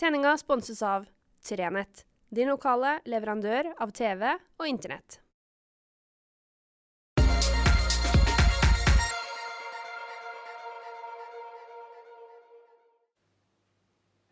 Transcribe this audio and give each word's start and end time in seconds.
Sendinga 0.00 0.36
sponses 0.36 0.82
av 0.82 1.04
Trenett, 1.48 2.00
din 2.28 2.48
lokale 2.50 2.96
leverandør 3.06 3.68
av 3.78 3.92
TV 3.94 4.24
og 4.34 4.66
Internett. 4.66 5.20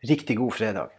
Riktig 0.03 0.35
god 0.41 0.57
fredag. 0.57 0.97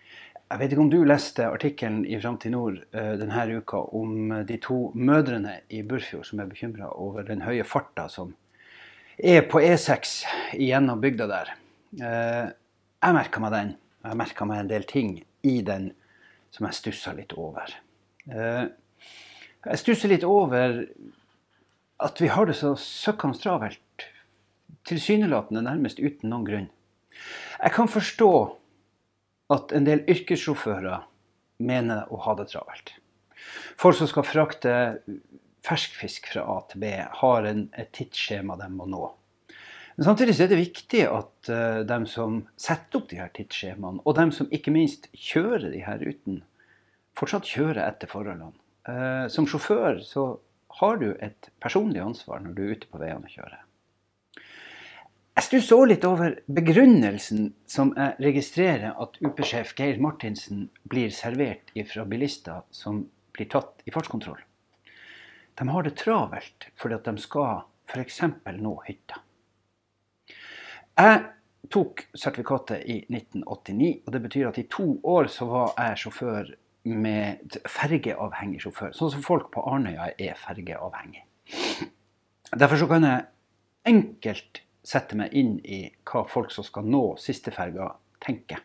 Jeg 0.00 0.62
vet 0.62 0.72
ikke 0.72 0.84
om 0.86 0.88
du 0.88 1.02
leste 1.04 1.50
artikkelen 1.52 2.00
i 2.08 2.16
Framtid 2.16 2.56
Nord 2.56 2.80
uh, 2.96 3.12
denne 3.20 3.44
uka 3.60 3.82
om 3.92 4.32
de 4.48 4.56
to 4.56 4.80
mødrene 4.96 5.58
i 5.68 5.82
Burfjord 5.84 6.24
som 6.30 6.40
er 6.40 6.48
bekymra 6.48 6.88
over 6.96 7.28
den 7.28 7.44
høye 7.44 7.68
farta 7.68 8.08
som 8.08 8.32
er 9.20 9.44
på 9.52 9.60
E6 9.60 10.22
gjennom 10.56 11.04
bygda 11.04 11.28
der. 11.36 11.54
Uh, 12.00 12.48
jeg 13.02 13.20
merka 13.20 13.44
meg 13.44 13.56
den. 13.58 13.78
Jeg 14.02 14.18
merka 14.18 14.46
meg 14.48 14.62
en 14.62 14.70
del 14.70 14.86
ting 14.88 15.16
i 15.46 15.60
den 15.66 15.92
som 16.52 16.66
jeg 16.68 16.78
stussa 16.78 17.14
litt 17.16 17.34
over. 17.38 17.70
Uh, 18.28 18.66
jeg 19.62 19.80
stusser 19.80 20.10
litt 20.10 20.26
over 20.26 20.82
at 22.02 22.20
vi 22.20 22.30
har 22.32 22.48
det 22.48 22.56
så 22.58 22.74
søkkende 22.78 23.38
travelt. 23.38 24.08
Tilsynelatende 24.88 25.62
nærmest 25.62 26.02
uten 26.02 26.32
noen 26.32 26.46
grunn. 26.48 26.68
Jeg 27.62 27.74
kan 27.76 27.90
forstå 27.90 28.32
at 29.54 29.74
en 29.76 29.86
del 29.86 30.02
yrkessjåfører 30.10 31.06
mener 31.62 32.10
å 32.10 32.18
ha 32.24 32.34
det 32.38 32.48
travelt. 32.50 32.94
Folk 33.78 33.98
som 33.98 34.10
skal 34.10 34.26
frakte 34.26 34.74
ferskfisk 35.62 36.26
fra 36.32 36.44
A 36.56 36.58
til 36.70 36.82
B, 36.82 36.90
har 37.22 37.46
en, 37.46 37.68
et 37.78 37.92
tidsskjema 37.94 38.58
de 38.58 38.68
må 38.72 38.88
nå. 38.90 39.04
Men 39.96 40.06
samtidig 40.06 40.38
er 40.40 40.48
det 40.48 40.60
viktig 40.60 41.02
at 41.08 41.50
uh, 41.52 41.82
de 41.88 41.98
som 42.08 42.40
setter 42.60 43.00
opp 43.00 43.10
de 43.10 43.20
her 43.20 43.32
tidsskjemaene, 43.36 44.00
og 44.04 44.16
de 44.16 44.28
som 44.32 44.48
ikke 44.54 44.72
minst 44.74 45.10
kjører 45.12 45.68
de 45.72 45.82
her 45.84 46.00
rutene, 46.00 46.44
fortsatt 47.18 47.48
kjører 47.48 47.82
etter 47.84 48.08
forholdene. 48.08 48.54
Uh, 48.88 49.28
som 49.30 49.46
sjåfør 49.46 50.00
så 50.06 50.26
har 50.80 50.96
du 51.02 51.12
et 51.20 51.50
personlig 51.62 52.00
ansvar 52.02 52.40
når 52.42 52.56
du 52.56 52.62
er 52.64 52.72
ute 52.78 52.88
på 52.88 53.00
veiene 53.02 53.28
og 53.28 53.34
kjører. 53.36 53.60
Jeg 55.32 55.46
stusser 55.46 55.80
òg 55.80 55.86
litt 55.88 56.04
over 56.04 56.34
begrunnelsen 56.44 57.52
som 57.68 57.94
jeg 57.96 58.16
registrerer 58.20 58.98
at 59.00 59.14
UP-sjef 59.24 59.72
Geir 59.78 60.00
Martinsen 60.00 60.66
blir 60.88 61.12
servert 61.14 61.72
fra 61.88 62.04
bilister 62.08 62.64
som 62.72 63.06
blir 63.32 63.48
tatt 63.52 63.80
i 63.88 63.94
fartskontroll. 63.94 64.40
De 65.56 65.68
har 65.68 65.86
det 65.88 65.94
travelt 66.00 66.68
fordi 66.76 66.98
at 66.98 67.08
de 67.08 67.24
skal 67.24 67.64
f.eks. 67.88 68.20
nå 68.60 68.74
hytta. 68.86 69.22
Jeg 70.98 71.20
tok 71.72 72.02
sertifikatet 72.14 72.82
i 72.84 72.98
1989, 73.08 74.02
og 74.06 74.12
det 74.12 74.20
betyr 74.26 74.48
at 74.50 74.58
i 74.60 74.66
to 74.70 74.88
år 75.08 75.30
så 75.32 75.46
var 75.48 75.72
jeg 75.78 76.00
sjåfør 76.04 76.50
med 76.92 77.56
fergeavhengig 77.70 78.60
sjåfør. 78.64 78.92
Sånn 78.96 79.12
som 79.14 79.24
folk 79.24 79.48
på 79.54 79.62
Arnøya 79.70 80.10
er 80.18 80.36
fergeavhengig. 80.38 81.22
Derfor 82.52 82.76
så 82.76 82.88
kan 82.90 83.06
jeg 83.06 83.24
enkelt 83.88 84.62
sette 84.84 85.16
meg 85.16 85.32
inn 85.38 85.56
i 85.62 85.84
hva 86.10 86.24
folk 86.28 86.52
som 86.52 86.66
skal 86.66 86.84
nå 86.90 87.14
siste 87.22 87.54
ferga, 87.54 87.92
tenker. 88.22 88.60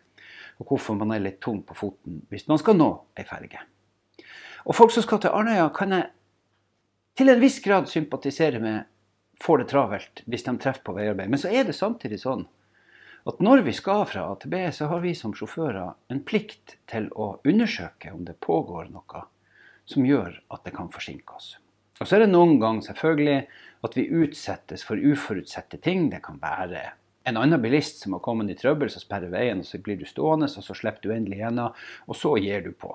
Og 0.58 0.72
hvorfor 0.72 0.98
man 0.98 1.14
er 1.14 1.22
litt 1.23 1.39
tung 1.42 1.61
på 1.66 1.78
foten 1.78 2.23
hvis 2.31 2.48
man 2.50 2.59
skal 2.59 2.78
nå 2.78 2.89
ei 3.17 3.25
ferge. 3.30 3.61
Og 4.67 4.75
folk 4.75 4.92
som 4.92 5.05
skal 5.05 5.22
til 5.23 5.31
Arnøya, 5.31 5.70
kan 5.73 5.94
jeg 5.95 6.09
til 7.17 7.31
en 7.31 7.42
viss 7.42 7.61
grad 7.64 7.88
sympatisere 7.89 8.59
med 8.61 8.89
får 9.43 9.63
det 9.63 9.69
travelt 9.71 10.21
hvis 10.25 10.45
de 10.47 10.55
treffer 10.61 10.85
på 10.88 10.95
veiarbeid. 10.97 11.31
Men 11.31 11.41
så 11.41 11.52
er 11.53 11.67
det 11.67 11.77
samtidig 11.77 12.21
sånn 12.23 12.45
at 13.27 13.41
når 13.43 13.66
vi 13.66 13.73
skal 13.75 14.05
fra 14.07 14.23
A 14.31 14.35
til 14.39 14.53
B, 14.53 14.59
så 14.71 14.88
har 14.88 15.02
vi 15.03 15.11
som 15.17 15.33
sjåfører 15.35 15.97
en 16.13 16.21
plikt 16.23 16.77
til 16.88 17.09
å 17.11 17.33
undersøke 17.47 18.13
om 18.15 18.23
det 18.27 18.38
pågår 18.43 18.88
noe 18.93 19.25
som 19.88 20.05
gjør 20.08 20.38
at 20.53 20.63
det 20.63 20.75
kan 20.75 20.91
forsinke 20.91 21.35
oss. 21.35 21.58
Og 21.99 22.08
så 22.08 22.17
er 22.17 22.23
det 22.23 22.31
noen 22.31 22.55
ganger 22.61 22.88
selvfølgelig 22.89 23.39
at 23.87 23.97
vi 23.97 24.08
utsettes 24.23 24.86
for 24.86 25.02
uforutsette 25.02 25.80
ting. 25.83 26.08
Det 26.11 26.21
kan 26.23 26.39
være 26.42 26.86
en 27.27 27.39
annen 27.42 27.61
bilist 27.61 28.03
som 28.03 28.15
har 28.15 28.23
kommet 28.23 28.52
i 28.53 28.55
trøbbel, 28.55 28.89
så 28.92 29.02
sperrer 29.03 29.31
veien, 29.33 29.59
og 29.59 29.67
så 29.67 29.80
blir 29.83 29.99
du 29.99 30.05
stående, 30.08 30.47
og 30.47 30.64
så 30.64 30.76
slipper 30.77 31.03
du 31.03 31.15
endelig 31.15 31.42
gjennom, 31.42 31.76
og 32.08 32.15
så 32.15 32.37
gir 32.39 32.64
du 32.64 32.71
på. 32.71 32.93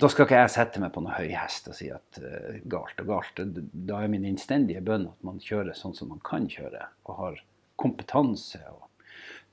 Da 0.00 0.10
skal 0.10 0.26
ikke 0.26 0.40
jeg 0.40 0.52
sette 0.54 0.80
meg 0.82 0.92
på 0.94 1.02
noen 1.04 1.16
høy 1.16 1.30
hest 1.36 1.68
og 1.70 1.76
si 1.78 1.90
at 1.92 2.20
uh, 2.22 2.56
galt 2.70 3.00
og 3.02 3.10
galt. 3.12 3.42
Da 3.72 4.00
er 4.02 4.10
min 4.12 4.26
innstendige 4.28 4.82
bønn 4.84 5.06
at 5.10 5.26
man 5.26 5.42
kjører 5.42 5.76
sånn 5.78 5.94
som 5.96 6.10
man 6.14 6.22
kan 6.26 6.48
kjøre, 6.50 6.88
og 7.06 7.20
har 7.20 7.38
kompetanse 7.80 8.60
og 8.72 8.88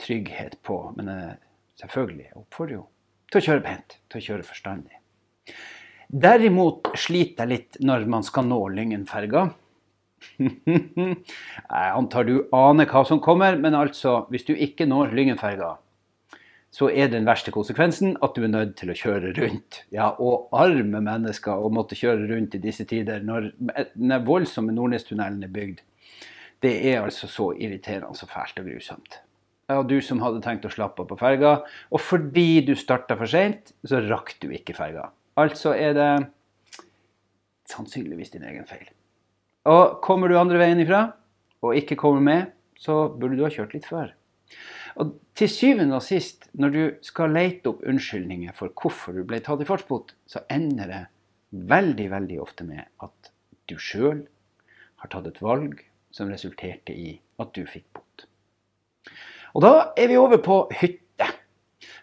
trygghet 0.01 0.57
på. 0.65 0.79
Men 0.97 1.11
uh, 1.11 1.35
selvfølgelig, 1.81 2.31
jeg 2.31 2.41
oppfordrer 2.41 2.77
jo 2.79 2.87
til 3.31 3.39
å 3.39 3.45
kjøre 3.47 3.65
pent, 3.65 3.97
til 4.11 4.19
å 4.19 4.25
kjøre 4.25 4.47
forstandig. 4.47 4.97
Derimot 6.11 6.91
sliter 6.99 7.45
jeg 7.45 7.51
litt 7.51 7.77
når 7.85 8.07
man 8.11 8.25
skal 8.27 8.47
nå 8.49 8.59
Lyngenferga. 8.75 9.47
Jeg 10.41 11.93
antar 11.95 12.27
du 12.27 12.43
aner 12.53 12.85
hva 12.91 13.01
som 13.07 13.21
kommer, 13.23 13.55
men 13.57 13.73
altså, 13.73 14.27
hvis 14.29 14.43
du 14.45 14.51
ikke 14.53 14.85
når 14.85 15.15
Lyngenferga, 15.17 15.71
så 16.71 16.87
er 16.89 17.09
den 17.11 17.27
verste 17.27 17.51
konsekvensen 17.51 18.13
at 18.23 18.35
du 18.35 18.45
er 18.45 18.51
nødt 18.51 18.77
til 18.79 18.93
å 18.93 18.95
kjøre 18.95 19.33
rundt. 19.35 19.81
Ja, 19.91 20.13
og 20.23 20.53
arme 20.55 21.01
mennesker 21.03 21.59
å 21.59 21.71
måtte 21.73 21.97
kjøre 21.99 22.29
rundt 22.29 22.55
i 22.55 22.61
disse 22.63 22.85
tider 22.87 23.23
når 23.27 23.51
den 23.59 24.13
voldsomme 24.27 24.71
Nordnestunnelen 24.75 25.43
er 25.43 25.51
bygd. 25.51 25.81
Det 26.63 26.71
er 26.93 27.01
altså 27.01 27.27
så 27.27 27.49
irriterende 27.57 28.15
så 28.15 28.29
fælt 28.29 28.61
og 28.61 28.69
grusomt. 28.69 29.19
Ja, 29.71 29.81
du 29.87 29.97
som 30.03 30.21
hadde 30.23 30.41
tenkt 30.43 30.67
å 30.67 30.71
slappe 30.71 31.03
av 31.03 31.09
på 31.09 31.17
ferga, 31.19 31.51
og 31.91 32.01
fordi 32.03 32.61
du 32.67 32.73
starta 32.75 33.15
for 33.19 33.29
seint, 33.29 33.71
så 33.87 34.01
rakk 34.03 34.33
du 34.43 34.49
ikke 34.51 34.75
ferga. 34.75 35.09
Altså 35.39 35.73
er 35.75 35.95
det 35.95 36.09
sannsynligvis 37.71 38.33
din 38.33 38.47
egen 38.47 38.67
feil. 38.67 38.87
Og 39.71 39.99
kommer 40.03 40.31
du 40.31 40.39
andre 40.39 40.59
veien 40.59 40.79
ifra 40.83 41.05
og 41.61 41.77
ikke 41.77 41.99
kommer 41.99 42.23
med, 42.25 42.55
så 42.79 43.05
burde 43.13 43.37
du 43.37 43.45
ha 43.45 43.51
kjørt 43.53 43.75
litt 43.77 43.87
før. 43.87 44.15
Og 44.99 45.15
til 45.37 45.49
syvende 45.51 45.95
og 45.97 46.03
sist, 46.05 46.49
når 46.53 46.73
du 46.75 46.81
skal 47.05 47.33
lete 47.35 47.71
opp 47.71 47.85
unnskyldninger 47.87 48.55
for 48.57 48.73
hvorfor 48.75 49.15
du 49.15 49.23
ble 49.27 49.39
tatt 49.43 49.63
i 49.63 49.67
fartsbot, 49.67 50.15
så 50.27 50.43
ender 50.51 50.91
det 50.91 51.01
veldig, 51.51 52.07
veldig 52.11 52.39
ofte 52.43 52.67
med 52.67 52.83
at 53.03 53.31
du 53.69 53.77
sjøl 53.79 54.25
har 55.01 55.11
tatt 55.11 55.29
et 55.29 55.41
valg 55.43 55.79
som 56.11 56.31
resulterte 56.31 56.93
i 56.95 57.15
at 57.41 57.53
du 57.55 57.63
fikk 57.67 57.87
bot. 57.95 58.27
Og 59.55 59.63
da 59.65 59.73
er 59.99 60.11
vi 60.11 60.19
over 60.19 60.39
på 60.43 60.63
hytte. 60.79 61.27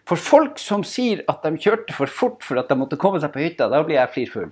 For 0.09 0.17
folk 0.17 0.57
som 0.61 0.83
sier 0.85 1.21
at 1.29 1.45
de 1.45 1.61
kjørte 1.61 1.93
for 1.93 2.09
fort 2.09 2.45
for 2.45 2.61
at 2.61 2.69
de 2.69 2.77
måtte 2.77 2.97
komme 3.01 3.21
seg 3.21 3.33
på 3.33 3.43
hytta, 3.43 3.69
da 3.69 3.83
blir 3.85 3.99
jeg 3.99 4.13
flirfull. 4.15 4.49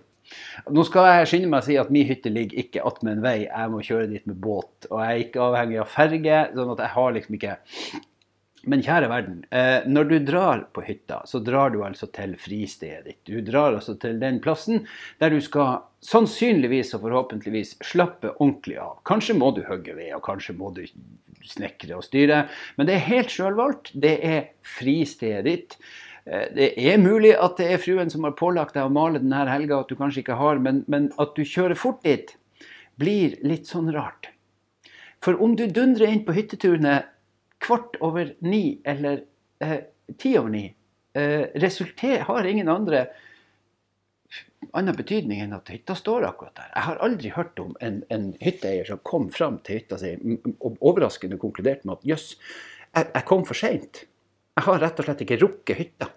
Nå 0.73 0.83
skal 0.87 1.07
jeg 1.07 1.29
skynde 1.31 1.49
meg 1.51 1.63
å 1.63 1.65
si 1.67 1.77
at 1.79 1.91
min 1.93 2.07
hytte 2.07 2.31
ligger 2.33 2.59
ikke 2.61 2.83
attmed 2.85 3.17
en 3.17 3.23
vei, 3.23 3.37
jeg 3.45 3.71
må 3.71 3.79
kjøre 3.85 4.09
dit 4.11 4.25
med 4.27 4.39
båt. 4.43 4.89
Og 4.89 4.99
jeg 4.99 5.07
er 5.07 5.23
ikke 5.23 5.45
avhengig 5.45 5.79
av 5.81 5.91
ferge, 5.91 6.41
sånn 6.57 6.73
at 6.73 6.83
jeg 6.83 6.93
har 6.97 7.15
liksom 7.15 7.37
ikke 7.37 7.55
Men 8.67 8.81
kjære 8.83 9.07
verden, 9.07 9.38
eh, 9.55 9.85
når 9.88 10.09
du 10.09 10.16
drar 10.28 10.66
på 10.75 10.83
hytta, 10.83 11.22
så 11.25 11.39
drar 11.39 11.72
du 11.72 11.79
altså 11.88 12.09
til 12.11 12.33
fristedet 12.39 13.05
ditt. 13.05 13.22
Du 13.23 13.39
drar 13.41 13.78
altså 13.78 13.95
til 14.00 14.19
den 14.19 14.41
plassen 14.44 14.83
der 15.22 15.31
du 15.31 15.39
skal 15.44 15.85
sannsynligvis 16.03 16.91
og 16.97 17.05
forhåpentligvis 17.05 17.78
slappe 17.88 18.33
ordentlig 18.35 18.75
av. 18.83 19.00
Kanskje 19.07 19.38
må 19.39 19.53
du 19.55 19.63
hogge 19.69 19.95
ved, 19.95 20.11
og 20.17 20.25
kanskje 20.28 20.57
må 20.59 20.73
du 20.75 20.83
snekre 21.47 21.95
og 21.95 22.03
styre, 22.03 22.44
men 22.75 22.89
det 22.89 22.97
er 22.97 23.07
helt 23.07 23.31
sjølvalgt. 23.31 23.94
Det 23.95 24.17
er 24.19 24.51
fristedet 24.78 25.47
ditt. 25.47 25.79
Eh, 26.28 26.47
det 26.51 26.72
er 26.75 26.99
mulig 26.99 27.38
at 27.39 27.55
det 27.61 27.72
er 27.72 27.84
fruen 27.84 28.11
som 28.11 28.28
har 28.28 28.35
pålagt 28.35 28.75
deg 28.75 28.88
å 28.88 28.94
male 28.94 29.23
denne 29.23 29.47
helga, 29.47 29.79
at 29.79 29.91
du 29.91 29.95
kanskje 29.95 30.25
ikke 30.25 30.41
har, 30.41 30.59
men, 30.59 30.84
men, 30.91 31.13
at 31.23 31.38
du 31.39 31.45
kjører 31.47 31.79
fort 31.79 32.03
dit, 32.03 32.35
blir 32.99 33.39
litt 33.47 33.69
sånn 33.69 33.94
rart. 33.95 34.34
For 35.23 35.39
om 35.41 35.55
du 35.57 35.69
dundrer 35.72 36.11
inn 36.11 36.25
på 36.28 36.35
hytteturene 36.35 37.05
kvart 37.67 38.00
over 38.05 38.33
ni 38.47 38.79
eller 38.88 39.23
eh, 39.63 39.79
ti 40.17 40.33
over 40.39 40.53
ni, 40.53 40.66
eh, 41.17 42.23
har 42.28 42.47
ingen 42.47 42.72
andre 42.72 43.08
annen 44.73 44.96
betydning 44.97 45.41
enn 45.43 45.55
at 45.55 45.69
hytta 45.72 45.96
står 45.97 46.25
akkurat 46.28 46.55
der. 46.58 46.69
Jeg 46.73 46.85
har 46.87 47.02
aldri 47.05 47.31
hørt 47.35 47.59
om 47.61 47.75
en, 47.84 48.02
en 48.14 48.29
hytteeier 48.41 48.87
som 48.90 49.02
kom 49.05 49.29
fram 49.34 49.59
til 49.66 49.81
hytta 49.81 49.99
si 50.02 50.14
og 50.17 50.78
overraskende 50.81 51.40
konkluderte 51.41 51.87
med 51.87 51.99
at 51.99 52.08
jøss, 52.11 52.29
jeg, 52.96 53.09
jeg 53.14 53.25
kom 53.29 53.46
for 53.47 53.59
seint. 53.59 54.05
Jeg 54.58 54.66
har 54.66 54.81
rett 54.81 54.99
og 54.99 55.08
slett 55.08 55.23
ikke 55.25 55.40
rukket 55.43 55.81
hytta. 55.81 56.09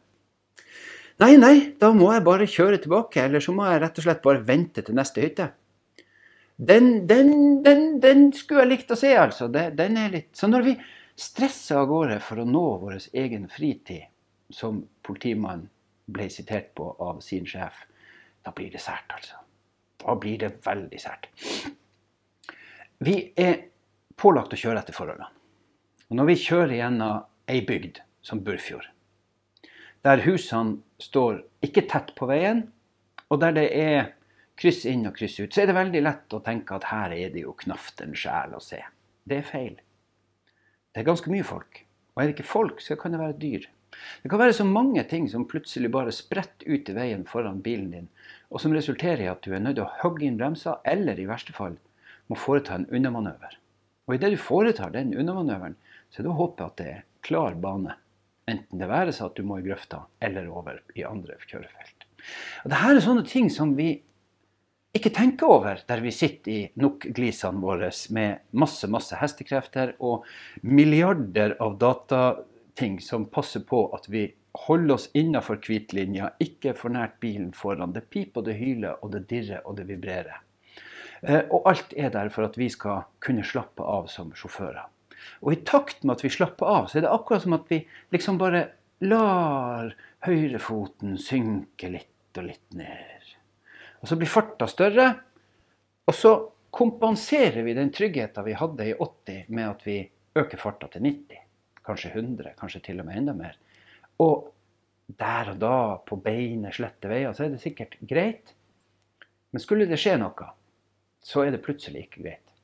Nei, 1.21 1.35
nei, 1.37 1.55
da 1.77 1.91
må 1.93 2.09
jeg 2.15 2.25
bare 2.25 2.49
kjøre 2.49 2.79
tilbake, 2.81 3.21
eller 3.27 3.45
så 3.45 3.53
må 3.53 3.67
jeg 3.69 3.83
rett 3.83 3.99
og 4.01 4.07
slett 4.07 4.23
bare 4.25 4.41
vente 4.47 4.85
til 4.87 4.97
neste 4.97 5.21
hytte. 5.21 5.51
Den, 6.61 7.07
den, 7.07 7.63
den, 7.65 8.01
den 8.01 8.27
skulle 8.37 8.67
jeg 8.67 8.73
likt 8.75 8.91
å 8.93 8.99
se, 9.01 9.15
altså. 9.17 9.49
Den 9.49 9.97
er 9.97 10.11
litt 10.13 10.37
Så 10.37 10.49
når 10.51 10.67
vi 10.67 10.75
stresser 11.17 11.81
av 11.81 11.89
gårde 11.89 12.19
for 12.25 12.43
å 12.43 12.49
nå 12.49 12.65
vår 12.83 12.99
egen 13.17 13.47
fritid, 13.49 14.11
som 14.53 14.83
politimannen 15.07 15.71
ble 16.11 16.27
sitert 16.33 16.73
på 16.77 16.91
av 17.01 17.21
sin 17.25 17.47
sjef, 17.49 17.85
da 18.45 18.53
blir 18.57 18.73
det 18.73 18.83
sært, 18.83 19.09
altså. 19.15 19.41
Da 20.01 20.17
blir 20.21 20.41
det 20.41 20.53
veldig 20.65 21.01
sært. 21.01 21.31
Vi 23.01 23.17
er 23.41 23.57
pålagt 24.21 24.53
å 24.53 24.61
kjøre 24.61 24.83
etter 24.83 24.97
forholdene. 24.97 25.29
Og 26.11 26.19
når 26.19 26.33
vi 26.33 26.41
kjører 26.43 26.77
gjennom 26.77 27.25
ei 27.51 27.61
bygd, 27.67 28.03
som 28.23 28.43
Burfjord. 28.45 28.85
Der 30.05 30.21
husene 30.25 30.81
står 31.01 31.41
ikke 31.65 31.87
tett 31.89 32.13
på 32.17 32.29
veien, 32.29 32.67
og 33.33 33.41
der 33.41 33.55
det 33.57 33.69
er 33.77 34.11
kryss 34.61 34.85
inn 34.89 35.07
og 35.09 35.17
kryss 35.17 35.39
ut, 35.41 35.53
så 35.53 35.63
er 35.63 35.71
det 35.71 35.79
veldig 35.79 36.03
lett 36.05 36.37
å 36.37 36.43
tenke 36.45 36.77
at 36.77 36.91
her 36.91 37.15
er 37.17 37.33
det 37.33 37.45
jo 37.47 37.57
knapt 37.63 38.03
en 38.05 38.17
sjel 38.17 38.57
å 38.57 38.63
se. 38.63 38.81
Det 39.25 39.41
er 39.41 39.47
feil. 39.47 39.77
Det 40.91 41.03
er 41.03 41.07
ganske 41.09 41.33
mye 41.33 41.47
folk. 41.47 41.85
Og 42.13 42.23
er 42.23 42.29
det 42.29 42.37
ikke 42.37 42.51
folk, 42.51 42.83
så 42.85 42.99
kan 43.01 43.15
det 43.15 43.23
være 43.23 43.39
dyr. 43.41 43.69
Det 44.23 44.31
kan 44.31 44.41
være 44.41 44.57
så 44.57 44.67
mange 44.67 45.03
ting 45.11 45.27
som 45.31 45.47
plutselig 45.49 45.91
bare 45.93 46.13
spretter 46.15 46.69
ut 46.69 46.89
i 46.89 46.97
veien 46.97 47.25
foran 47.29 47.63
bilen 47.65 47.91
din, 47.95 48.11
og 48.51 48.63
som 48.63 48.75
resulterer 48.75 49.25
i 49.25 49.31
at 49.31 49.43
du 49.45 49.55
er 49.55 49.63
nødt 49.63 49.79
til 49.79 49.87
å 49.87 49.95
hogge 50.03 50.27
inn 50.27 50.39
bremser, 50.41 50.79
eller 50.85 51.19
i 51.19 51.29
verste 51.31 51.55
fall 51.57 51.79
må 52.31 52.39
foreta 52.39 52.77
en 52.77 52.87
unnamanøver. 52.91 53.57
Og 54.07 54.17
idet 54.17 54.33
du 54.35 54.39
foretar 54.43 54.93
den 54.95 55.15
unnamanøveren, 55.15 55.77
så 56.11 56.21
er 56.21 56.27
det 56.27 56.33
å 56.33 56.39
håpe 56.39 56.67
at 56.67 56.79
det 56.79 56.87
er 56.91 57.03
klar 57.27 57.57
bane. 57.59 57.97
Enten 58.51 58.83
det 58.83 58.89
være 58.91 59.15
seg 59.15 59.31
at 59.31 59.39
du 59.39 59.47
må 59.47 59.61
i 59.61 59.67
grøfta, 59.67 60.05
eller 60.23 60.49
over 60.51 60.81
i 60.99 61.07
andre 61.07 61.39
kjørefelt. 61.47 62.07
Og 62.65 62.73
Dette 62.73 62.89
er 62.91 63.03
sånne 63.05 63.27
ting 63.27 63.51
som 63.53 63.77
vi 63.79 63.93
ikke 64.97 65.13
tenker 65.15 65.53
over 65.55 65.83
der 65.87 66.03
vi 66.03 66.11
sitter 66.15 66.51
i 66.53 66.61
nok-glisene 66.83 67.63
våre 67.63 67.93
med 68.17 68.43
masse 68.59 68.89
masse 68.91 69.19
hestekrefter 69.21 69.95
og 70.03 70.27
milliarder 70.67 71.55
av 71.63 71.77
datating 71.79 72.99
som 73.05 73.29
passer 73.31 73.63
på 73.67 73.85
at 73.95 74.09
vi 74.11 74.27
holder 74.67 74.97
oss 74.97 75.07
innafor 75.15 75.61
hvitlinja, 75.63 76.33
ikke 76.43 76.75
for 76.75 76.91
nært 76.91 77.21
bilen 77.23 77.53
foran. 77.55 77.95
Det 77.95 78.09
piper 78.11 78.43
det 78.43 78.57
hyler 78.59 78.99
og 78.99 79.13
det 79.15 79.29
dirrer 79.31 79.63
og 79.63 79.79
det 79.79 79.87
vibrerer. 79.93 80.41
Eh, 81.23 81.45
og 81.53 81.69
alt 81.71 81.95
er 81.95 82.11
der 82.11 82.33
for 82.35 82.49
at 82.49 82.59
vi 82.59 82.67
skal 82.73 83.05
kunne 83.23 83.47
slappe 83.47 83.85
av 83.85 84.09
som 84.11 84.35
sjåfører. 84.35 84.89
Og 85.45 85.55
i 85.55 85.63
takt 85.69 86.03
med 86.03 86.17
at 86.17 86.25
vi 86.25 86.33
slapper 86.33 86.67
av, 86.67 86.89
så 86.89 86.99
er 86.99 87.07
det 87.07 87.15
akkurat 87.15 87.45
som 87.45 87.55
at 87.57 87.71
vi 87.71 87.83
liksom 88.11 88.41
bare 88.41 88.67
lar 89.05 89.93
høyrefoten 90.27 91.15
synke 91.21 91.93
litt 91.93 92.41
og 92.41 92.49
litt 92.49 92.77
ned. 92.77 93.20
Og 94.01 94.09
så 94.09 94.17
blir 94.17 94.31
farta 94.31 94.69
større, 94.71 95.09
og 96.09 96.17
så 96.17 96.33
kompenserer 96.71 97.63
vi 97.67 97.75
den 97.77 97.91
tryggheten 97.93 98.47
vi 98.47 98.57
hadde 98.57 98.87
i 98.89 98.95
80 98.95 99.51
med 99.51 99.67
at 99.67 99.85
vi 99.87 99.99
øker 100.39 100.61
farta 100.61 100.89
til 100.93 101.05
90, 101.05 101.43
kanskje 101.87 102.13
100, 102.15 102.55
kanskje 102.59 102.83
til 102.87 103.03
og 103.03 103.09
med 103.09 103.21
enda 103.21 103.35
mer. 103.37 103.59
Og 104.23 104.49
der 105.19 105.53
og 105.53 105.61
da, 105.61 105.77
på 106.07 106.17
beine, 106.23 106.73
slette 106.73 107.11
veier, 107.11 107.35
så 107.35 107.47
er 107.47 107.55
det 107.55 107.63
sikkert 107.63 107.97
greit. 108.09 108.55
Men 109.51 109.63
skulle 109.63 109.89
det 109.91 109.99
skje 110.01 110.15
noe, 110.21 110.53
så 111.27 111.45
er 111.45 111.55
det 111.55 111.65
plutselig 111.65 112.07
ikke 112.07 112.23
greit. 112.23 112.55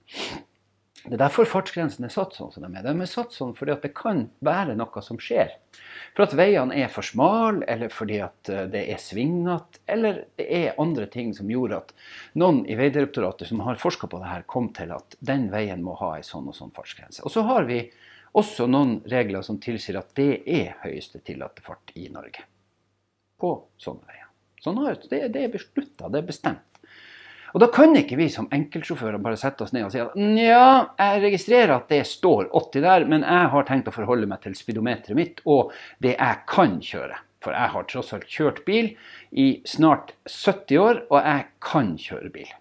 Det 1.07 1.15
er 1.15 1.21
derfor 1.23 1.47
fartsgrensene 1.47 2.09
er 2.09 2.13
satt 2.15 2.35
sånn 2.35 2.51
som 2.51 2.65
de 2.65 2.69
er. 2.75 2.83
De 2.83 2.91
er 2.91 3.09
satt 3.11 3.35
sånn 3.35 3.53
fordi 3.55 3.77
at 3.77 3.85
det 3.87 3.93
kan 3.95 4.25
være 4.45 4.75
noe 4.75 5.03
som 5.07 5.21
skjer. 5.23 5.53
For 6.17 6.25
at 6.25 6.35
veiene 6.35 6.75
er 6.75 6.91
for 6.91 7.07
smale, 7.07 7.63
eller 7.71 7.93
fordi 7.95 8.19
at 8.25 8.51
eh, 8.51 8.65
det 8.73 8.83
er 8.91 8.99
svingete, 8.99 9.79
eller 9.87 10.25
det 10.41 10.49
er 10.59 10.81
andre 10.83 11.07
ting 11.13 11.31
som 11.37 11.51
gjorde 11.53 11.79
at 11.79 11.95
noen 12.35 12.65
i 12.67 12.75
Vegdirektoratet 12.79 13.53
som 13.53 13.63
har 13.63 13.79
forska 13.79 14.11
på 14.11 14.19
det 14.23 14.33
her, 14.33 14.47
kom 14.51 14.73
til 14.75 14.91
at 14.97 15.15
den 15.23 15.47
veien 15.55 15.85
må 15.87 15.95
ha 16.01 16.17
en 16.17 16.27
sånn 16.27 16.51
og 16.51 16.59
sånn 16.59 16.75
fartsgrense. 16.75 17.23
Og 17.23 17.35
så 17.35 17.47
har 17.47 17.71
vi 17.71 17.85
også 18.37 18.67
noen 18.67 18.99
regler 19.07 19.47
som 19.47 19.61
tilsier 19.63 20.01
at 20.01 20.11
det 20.19 20.43
er 20.43 20.75
høyeste 20.83 21.23
tillatte 21.23 21.63
fart 21.63 21.95
i 21.95 22.09
Norge. 22.11 22.43
På 23.39 23.53
sånne 23.79 24.11
veier. 24.11 24.27
Sånn 24.65 24.83
har, 24.83 24.99
det, 25.07 25.23
det 25.37 25.47
er 25.47 25.55
beslutta, 25.55 26.11
det 26.11 26.25
er 26.25 26.33
bestemt. 26.35 26.76
Og 27.57 27.63
da 27.63 27.71
kan 27.73 27.97
ikke 27.97 28.19
vi 28.21 28.27
som 28.29 28.51
enkeltsjåfører 28.53 29.23
bare 29.25 29.39
sette 29.41 29.65
oss 29.65 29.71
ned 29.73 29.87
og 29.87 29.93
si 29.95 30.01
at 30.03 30.17
ja, 30.37 30.91
jeg 31.01 31.23
registrerer 31.23 31.71
at 31.79 31.87
det 31.89 32.03
står 32.05 32.51
80 32.51 32.83
der, 32.85 33.07
men 33.09 33.25
jeg 33.25 33.47
har 33.55 33.65
tenkt 33.65 33.89
å 33.89 33.95
forholde 33.95 34.29
meg 34.29 34.43
til 34.45 34.53
speedometeret 34.59 35.17
mitt 35.17 35.41
og 35.49 35.73
det 36.05 36.19
jeg 36.19 36.43
kan 36.53 36.77
kjøre. 36.85 37.17
For 37.41 37.57
jeg 37.57 37.73
har 37.73 37.89
tross 37.89 38.13
alt 38.13 38.29
kjørt 38.29 38.61
bil 38.69 38.91
i 39.33 39.47
snart 39.65 40.13
70 40.29 40.83
år, 40.83 41.01
og 41.09 41.17
jeg 41.23 41.49
kan 41.65 41.95
kjøre 41.97 42.33
bil. 42.35 42.53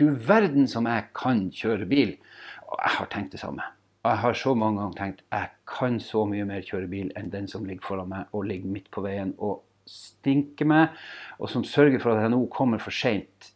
Du 0.00 0.06
verden 0.16 0.70
som 0.72 0.88
jeg 0.88 1.10
kan 1.20 1.44
kjøre 1.52 1.88
bil. 1.90 2.16
Og 2.64 2.78
jeg 2.78 2.96
har 2.96 3.10
tenkt 3.12 3.36
det 3.36 3.44
samme. 3.44 3.66
Og 4.04 4.08
jeg 4.08 4.22
har 4.24 4.40
så 4.40 4.54
mange 4.56 4.80
ganger 4.80 5.00
tenkt 5.02 5.24
jeg 5.28 5.52
kan 5.68 6.00
så 6.00 6.24
mye 6.30 6.48
mer 6.48 6.64
kjøre 6.64 6.88
bil 6.88 7.12
enn 7.18 7.28
den 7.32 7.50
som 7.50 7.68
ligger 7.68 7.84
foran 7.90 8.08
meg 8.14 8.32
og 8.32 8.48
ligger 8.48 8.72
midt 8.72 8.88
på 8.94 9.04
veien 9.04 9.36
og 9.36 9.60
stinker 9.84 10.64
meg, 10.64 10.96
og 11.36 11.50
som 11.52 11.64
sørger 11.68 12.00
for 12.00 12.14
at 12.14 12.24
jeg 12.24 12.32
nå 12.32 12.38
kommer 12.52 12.80
for 12.80 12.94
seint 12.94 13.50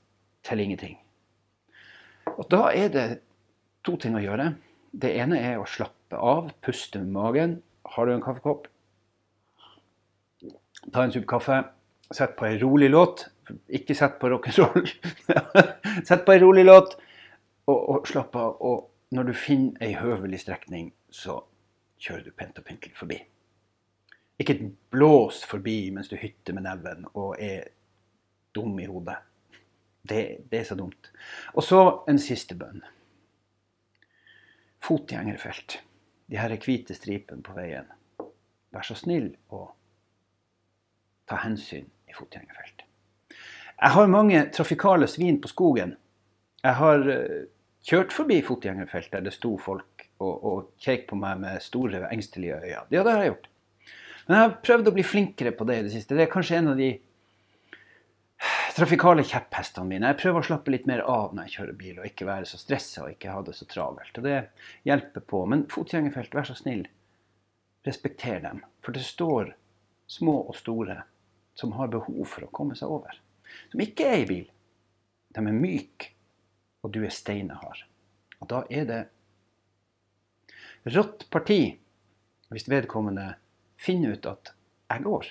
til 0.49 0.65
ingenting. 0.65 0.99
Og 2.39 2.47
Da 2.51 2.69
er 2.73 2.89
det 2.93 3.07
to 3.85 3.97
ting 4.01 4.17
å 4.17 4.23
gjøre. 4.23 4.55
Det 4.93 5.11
ene 5.21 5.41
er 5.41 5.59
å 5.61 5.69
slappe 5.69 6.17
av, 6.17 6.53
puste 6.65 7.01
med 7.03 7.13
magen. 7.13 7.57
Har 7.85 8.07
du 8.07 8.15
en 8.15 8.25
kaffekopp? 8.25 8.69
Ta 10.93 11.05
en 11.05 11.13
sup 11.13 11.27
kaffe. 11.29 11.63
Sett 12.11 12.37
på 12.37 12.47
en 12.49 12.59
rolig 12.63 12.89
låt. 12.91 13.27
Ikke 13.69 13.97
sett 13.97 14.19
på 14.21 14.31
rock'n'roll. 14.33 14.89
sett 16.09 16.25
på 16.25 16.33
en 16.33 16.41
rolig 16.41 16.65
låt, 16.65 16.97
og, 17.69 17.79
og 17.79 18.09
slapp 18.09 18.37
av. 18.37 18.57
Og 18.65 19.17
når 19.17 19.31
du 19.31 19.35
finner 19.37 19.85
ei 19.85 19.95
høvelig 19.97 20.43
strekning, 20.45 20.93
så 21.11 21.41
kjører 22.01 22.29
du 22.29 22.37
pent 22.37 22.61
og 22.61 22.69
pyntelig 22.69 22.97
forbi. 22.97 23.19
Ikke 24.39 24.59
blås 24.93 25.43
forbi 25.49 25.89
mens 25.91 26.09
du 26.13 26.17
hytter 26.17 26.55
med 26.57 26.69
neven 26.69 27.09
og 27.15 27.35
er 27.43 27.73
dum 28.55 28.77
i 28.79 28.87
hodet. 28.89 29.19
Det, 30.09 30.23
det, 30.51 30.61
er 30.61 30.65
så 30.69 30.77
dumt. 30.79 31.11
Og 31.55 31.65
så 31.65 31.81
en 32.09 32.21
siste 32.23 32.57
bønn. 32.59 32.81
Fotgjengerfelt. 34.85 35.81
De 36.29 36.39
her 36.41 36.55
hvite 36.65 36.97
stripene 36.97 37.45
på 37.45 37.57
veien. 37.57 37.89
Vær 38.73 38.85
så 38.85 38.97
snill 38.99 39.33
å 39.53 39.67
ta 41.29 41.41
hensyn 41.45 41.89
i 42.09 42.17
fotgjengerfelt. 42.17 42.85
Jeg 43.79 43.95
har 43.95 44.11
mange 44.11 44.43
trafikale 44.55 45.07
svin 45.11 45.39
på 45.43 45.51
skogen. 45.51 45.95
Jeg 46.65 46.75
har 46.81 47.05
eh, 47.13 47.47
kjørt 47.87 48.15
forbi 48.15 48.41
fotgjengerfelt 48.45 49.13
der 49.13 49.29
det 49.29 49.35
sto 49.37 49.53
folk 49.63 50.09
og, 50.19 50.33
og 50.35 50.73
kjekk 50.83 51.07
på 51.13 51.19
meg 51.21 51.39
med 51.45 51.63
store, 51.63 52.03
engstelige 52.11 52.59
øyne. 52.59 52.89
Ja, 52.91 53.05
det 53.05 53.13
har 53.13 53.23
jeg 53.23 53.33
gjort. 53.33 53.51
Men 54.27 54.35
jeg 54.37 54.45
har 54.45 54.57
prøvd 54.67 54.91
å 54.91 54.95
bli 54.97 55.05
flinkere 55.07 55.53
på 55.57 55.67
det 55.69 55.79
i 55.79 55.85
det 55.87 55.93
siste. 55.95 56.17
Det 56.17 56.27
er 56.27 56.33
kanskje 56.33 56.59
en 56.59 56.73
av 56.75 56.81
de 56.81 56.91
trafikale 58.79 59.25
kjepphestene 59.27 59.89
mine. 59.89 60.11
Jeg 60.13 60.21
prøver 60.23 60.43
å 60.43 60.49
slappe 60.49 60.73
litt 60.73 60.87
mer 60.89 61.03
av 61.11 61.35
når 61.35 61.49
jeg 61.49 61.55
kjører 61.57 61.79
bil, 61.81 61.99
og 61.99 62.09
ikke 62.09 62.29
være 62.29 62.49
så 62.49 62.61
stressa 62.61 63.05
og 63.05 63.13
ikke 63.13 63.35
ha 63.35 63.43
det 63.47 63.55
så 63.59 63.67
travelt. 63.71 64.19
Og 64.21 64.27
det 64.27 64.39
hjelper 64.89 65.25
på. 65.33 65.43
Men 65.51 65.67
fotgjengerfelt, 65.73 66.35
vær 66.37 66.49
så 66.49 66.57
snill, 66.59 66.85
respekter 67.89 68.43
dem. 68.45 68.63
For 68.85 68.97
det 68.97 69.05
står 69.07 69.53
små 70.09 70.37
og 70.49 70.57
store 70.59 71.03
som 71.59 71.75
har 71.77 71.91
behov 71.93 72.23
for 72.31 72.47
å 72.47 72.53
komme 72.55 72.79
seg 72.79 72.93
over. 72.95 73.19
Som 73.73 73.83
ikke 73.83 74.07
er 74.07 74.23
i 74.23 74.29
bil. 74.29 74.47
De 75.35 75.43
er 75.43 75.61
myke, 75.61 76.13
og 76.85 76.95
du 76.95 77.03
er 77.05 77.15
steinehard. 77.15 77.85
Og 78.39 78.51
da 78.53 78.63
er 78.71 78.87
det 78.89 79.03
rått 80.95 81.27
parti 81.33 81.61
hvis 82.49 82.69
vedkommende 82.71 83.33
finner 83.79 84.17
ut 84.17 84.29
at 84.31 84.55
jeg 84.89 85.05
går. 85.05 85.27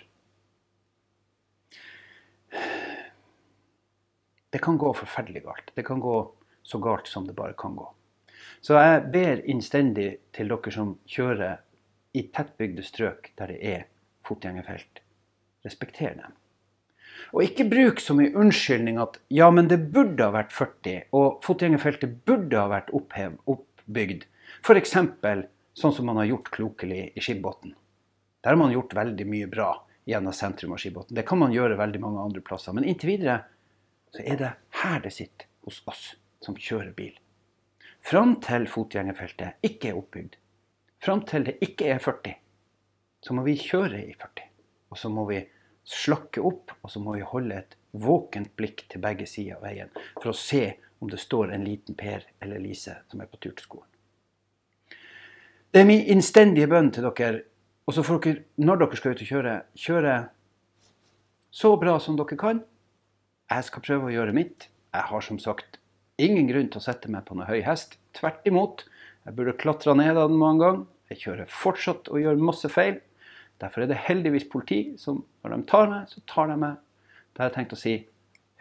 Det 4.49 4.61
kan 4.63 4.77
gå 4.77 4.93
forferdelig 4.95 5.43
galt. 5.43 5.71
Det 5.75 5.83
kan 5.87 5.99
gå 5.99 6.17
så 6.63 6.79
galt 6.83 7.07
som 7.07 7.27
det 7.27 7.35
bare 7.35 7.55
kan 7.57 7.75
gå. 7.75 7.87
Så 8.61 8.77
jeg 8.77 9.03
ber 9.13 9.43
innstendig 9.49 10.09
til 10.35 10.49
dere 10.51 10.73
som 10.73 10.95
kjører 11.09 11.61
i 12.17 12.25
tettbygde 12.33 12.83
strøk 12.85 13.31
der 13.37 13.53
det 13.53 13.59
er 13.61 13.85
fotgjengerfelt, 14.27 15.01
respekter 15.67 16.17
dem. 16.17 16.35
Og 17.33 17.43
ikke 17.43 17.67
bruk 17.67 18.01
som 18.03 18.21
en 18.21 18.35
unnskyldning 18.43 18.99
at 19.01 19.17
ja, 19.33 19.49
men 19.51 19.69
det 19.71 19.79
burde 19.93 20.23
ha 20.23 20.33
vært 20.35 20.53
40, 20.55 21.09
og 21.17 21.41
fotgjengerfeltet 21.45 22.21
burde 22.27 22.59
ha 22.59 22.69
vært 22.71 22.91
opphev, 22.95 23.37
oppbygd. 23.49 24.27
F.eks. 24.63 24.95
sånn 25.77 25.93
som 25.95 26.07
man 26.07 26.21
har 26.21 26.29
gjort 26.29 26.51
klokelig 26.53 27.01
i 27.15 27.23
Skibotn. 27.23 27.75
Der 28.43 28.53
har 28.53 28.59
man 28.59 28.71
gjort 28.71 28.95
veldig 28.95 29.27
mye 29.27 29.49
bra 29.51 29.71
gjennom 30.07 30.35
sentrum 30.35 30.75
av 30.75 30.81
Skibotn. 30.81 31.15
Det 31.15 31.25
kan 31.27 31.41
man 31.41 31.55
gjøre 31.55 31.79
veldig 31.79 32.01
mange 32.03 32.23
andre 32.23 32.43
plasser. 32.45 32.75
Men 32.75 32.87
inntil 32.87 33.15
videre 33.15 33.41
så 34.15 34.23
er 34.23 34.39
det 34.41 34.51
her 34.81 34.99
det 35.03 35.13
sitter 35.15 35.49
hos 35.67 35.81
oss 35.89 36.03
som 36.43 36.55
kjører 36.55 36.93
bil. 36.97 37.15
Fram 38.07 38.37
til 38.43 38.67
fotgjengerfeltet 38.71 39.65
ikke 39.67 39.91
er 39.91 39.99
oppbygd, 39.99 40.37
fram 41.03 41.23
til 41.27 41.47
det 41.49 41.57
ikke 41.65 41.89
er 41.91 41.99
40, 42.03 42.37
så 43.25 43.35
må 43.35 43.43
vi 43.47 43.57
kjøre 43.59 43.99
i 44.05 44.13
40. 44.13 44.45
Og 44.93 44.99
så 45.01 45.11
må 45.11 45.25
vi 45.27 45.41
slakke 45.87 46.43
opp, 46.43 46.71
og 46.81 46.91
så 46.91 47.01
må 47.03 47.17
vi 47.17 47.25
holde 47.27 47.57
et 47.59 47.75
våkent 47.97 48.53
blikk 48.59 48.85
til 48.91 49.03
begge 49.03 49.27
sider 49.27 49.57
av 49.57 49.67
veien 49.67 49.91
for 50.19 50.31
å 50.31 50.37
se 50.37 50.77
om 50.99 51.11
det 51.11 51.19
står 51.21 51.53
en 51.53 51.65
liten 51.65 51.95
Per 51.97 52.25
eller 52.41 52.61
Lise 52.61 52.97
som 53.11 53.21
er 53.21 53.29
på 53.29 53.39
tur 53.39 53.53
til 53.53 53.65
skolen. 53.65 53.89
Det 55.71 55.83
er 55.83 55.89
min 55.89 56.05
innstendige 56.09 56.69
bønn 56.71 56.89
til 56.95 57.05
dere. 57.05 57.43
Og 57.87 57.95
så 57.95 58.03
får 58.03 58.19
dere, 58.23 58.43
når 58.59 58.79
dere 58.81 58.97
skal 58.99 59.13
ut 59.13 59.21
og 59.23 59.29
kjøre, 59.29 59.53
kjøre 59.77 60.15
så 61.53 61.73
bra 61.79 61.97
som 62.03 62.17
dere 62.19 62.39
kan. 62.39 62.63
Jeg 63.47 63.63
skal 63.63 63.83
prøve 63.85 64.09
å 64.09 64.13
gjøre 64.13 64.35
mitt. 64.35 64.67
Jeg 64.91 65.07
har 65.09 65.23
som 65.23 65.37
sagt 65.39 65.79
ingen 66.19 66.49
grunn 66.49 66.67
til 66.71 66.81
å 66.81 66.83
sette 66.83 67.11
meg 67.11 67.23
på 67.27 67.37
noe 67.37 67.47
høy 67.47 67.61
hest. 67.63 67.95
Tvert 68.17 68.47
imot. 68.49 68.83
Jeg 69.27 69.37
burde 69.37 69.55
klatra 69.59 69.95
ned 69.95 70.17
av 70.17 70.31
den 70.31 70.41
mange 70.41 70.63
ganger. 70.63 70.83
Jeg 71.07 71.21
kjører 71.21 71.51
fortsatt 71.51 72.11
og 72.11 72.19
gjør 72.19 72.43
masse 72.43 72.67
feil. 72.71 72.99
Derfor 73.61 73.85
er 73.85 73.91
det 73.91 74.01
heldigvis 74.03 74.49
politi 74.51 74.81
som 74.99 75.23
når 75.43 75.55
de 75.55 75.61
tar 75.71 75.87
meg, 75.93 76.11
så 76.11 76.21
tar 76.29 76.51
de 76.51 76.59
meg. 76.59 76.75
Da 77.31 77.43
har 77.45 77.49
jeg 77.49 77.57
tenkt 77.61 77.77
å 77.77 77.79
si 77.79 77.95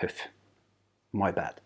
huff. 0.05 0.23
My 1.17 1.33
bad. 1.35 1.59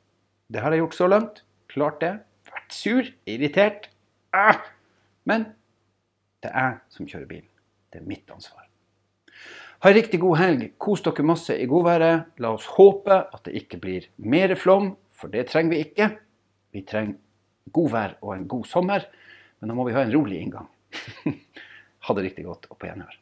Det 0.48 0.64
har 0.64 0.72
jeg 0.72 0.84
gjort 0.84 0.98
så 0.98 1.10
langt. 1.10 1.44
Klart 1.70 2.00
det. 2.00 2.14
Vært 2.50 2.74
sur, 2.74 3.12
irritert. 3.28 3.90
Ah! 4.32 4.64
Men 5.28 5.50
det 6.40 6.54
er 6.54 6.70
jeg 6.70 6.82
som 6.96 7.12
kjører 7.12 7.30
bilen. 7.36 7.50
Det 7.92 8.00
er 8.00 8.08
mitt 8.08 8.32
ansvar. 8.32 8.69
Ha 9.80 9.88
en 9.88 9.96
riktig 9.96 10.20
god 10.20 10.37
helg. 10.37 10.64
Kos 10.76 11.00
dere 11.06 11.25
masse 11.25 11.54
i 11.56 11.64
godværet. 11.68 12.34
La 12.44 12.50
oss 12.52 12.66
håpe 12.76 13.16
at 13.16 13.46
det 13.46 13.54
ikke 13.62 13.78
blir 13.80 14.10
mer 14.20 14.52
flom, 14.60 14.92
for 15.08 15.32
det 15.32 15.46
trenger 15.49 15.72
vi 15.72 15.80
ikke. 15.87 16.10
Vi 16.76 16.82
trenger 16.84 17.16
godvær 17.72 18.18
og 18.20 18.34
en 18.34 18.44
god 18.50 18.68
sommer, 18.68 19.06
men 19.60 19.72
da 19.72 19.76
må 19.78 19.87
vi 19.88 19.94
ha 19.96 20.04
en 20.04 20.12
rolig 20.12 20.42
inngang. 20.42 20.68
ha 22.04 22.16
det 22.16 22.26
riktig 22.28 22.44
godt 22.44 22.68
og 22.68 22.76
på 22.76 22.90
gjenhør. 22.90 23.16